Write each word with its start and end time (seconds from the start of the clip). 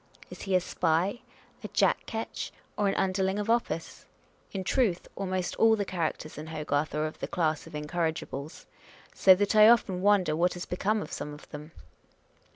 Is 0.31 0.41
he 0.41 0.55
a 0.55 0.59
spy, 0.59 1.21
a 1.63 1.67
jack 1.67 2.07
ketch, 2.07 2.51
or 2.75 2.87
an 2.87 2.95
underling 2.95 3.37
of 3.37 3.51
office? 3.51 4.07
In 4.51 4.63
truth, 4.63 5.07
almost 5.15 5.55
all 5.57 5.75
the 5.75 5.85
characters 5.85 6.39
in 6.39 6.47
Hogarth 6.47 6.95
are 6.95 7.05
of 7.05 7.19
the 7.19 7.27
class 7.27 7.67
of 7.67 7.73
incorrigibles; 7.75 8.65
so 9.13 9.35
that 9.35 9.55
I 9.55 9.69
often 9.69 10.01
wonder 10.01 10.35
what 10.35 10.55
has 10.55 10.65
become 10.65 11.03
of 11.03 11.13
some 11.13 11.35
of 11.35 11.47
them. 11.49 11.71